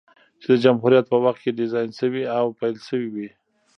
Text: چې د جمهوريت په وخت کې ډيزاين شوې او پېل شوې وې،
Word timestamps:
چې 0.41 0.47
د 0.51 0.53
جمهوريت 0.63 1.05
په 1.09 1.17
وخت 1.25 1.39
کې 1.43 1.57
ډيزاين 1.59 1.89
شوې 1.99 2.23
او 2.37 2.45
پېل 2.59 2.75
شوې 2.87 3.07
وې، 3.13 3.29